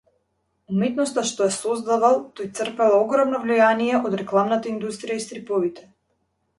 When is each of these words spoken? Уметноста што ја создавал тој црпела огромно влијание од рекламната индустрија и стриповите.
Уметноста 0.75 1.23
што 1.31 1.49
ја 1.49 1.53
создавал 1.57 2.17
тој 2.41 2.51
црпела 2.61 2.99
огромно 3.05 3.45
влијание 3.47 4.03
од 4.11 4.19
рекламната 4.25 4.77
индустрија 4.77 5.23
и 5.23 5.29
стриповите. 5.29 5.91